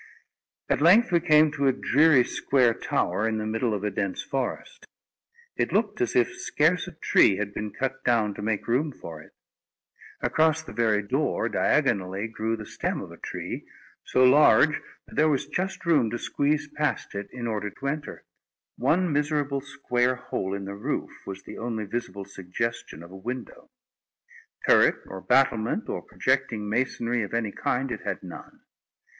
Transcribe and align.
At 0.67 0.81
length 0.81 1.11
we 1.11 1.19
came 1.19 1.51
to 1.51 1.67
a 1.67 1.71
dreary 1.71 2.23
square 2.23 2.73
tower, 2.73 3.27
in 3.27 3.37
the 3.37 3.45
middle 3.45 3.71
of 3.71 3.83
a 3.83 3.91
dense 3.91 4.23
forest. 4.23 4.87
It 5.55 5.71
looked 5.71 6.01
as 6.01 6.15
if 6.15 6.35
scarce 6.41 6.87
a 6.87 6.93
tree 6.93 7.35
had 7.35 7.53
been 7.53 7.69
cut 7.69 8.03
down 8.03 8.33
to 8.33 8.41
make 8.41 8.67
room 8.67 8.91
for 8.91 9.21
it. 9.21 9.31
Across 10.19 10.63
the 10.63 10.73
very 10.73 11.03
door, 11.03 11.47
diagonally, 11.49 12.27
grew 12.27 12.55
the 12.57 12.65
stem 12.65 12.99
of 12.99 13.11
a 13.11 13.17
tree, 13.17 13.67
so 14.03 14.23
large 14.23 14.81
that 15.05 15.17
there 15.17 15.29
was 15.29 15.45
just 15.45 15.85
room 15.85 16.09
to 16.09 16.17
squeeze 16.17 16.67
past 16.67 17.13
it 17.13 17.29
in 17.31 17.45
order 17.45 17.69
to 17.69 17.85
enter. 17.87 18.23
One 18.77 19.13
miserable 19.13 19.61
square 19.61 20.15
hole 20.15 20.55
in 20.55 20.65
the 20.65 20.73
roof 20.73 21.11
was 21.27 21.43
the 21.43 21.59
only 21.59 21.85
visible 21.85 22.25
suggestion 22.25 23.03
of 23.03 23.11
a 23.11 23.15
window. 23.15 23.69
Turret 24.67 24.95
or 25.05 25.21
battlement, 25.21 25.87
or 25.87 26.01
projecting 26.01 26.67
masonry 26.67 27.21
of 27.21 27.35
any 27.35 27.51
kind, 27.51 27.91
it 27.91 28.01
had 28.01 28.23
none. 28.23 28.61